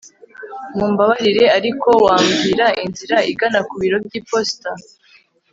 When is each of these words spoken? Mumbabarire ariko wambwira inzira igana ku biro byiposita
Mumbabarire 0.77 1.45
ariko 1.57 1.89
wambwira 2.05 2.65
inzira 2.85 3.17
igana 3.31 3.59
ku 3.67 3.73
biro 3.81 3.97
byiposita 4.05 4.71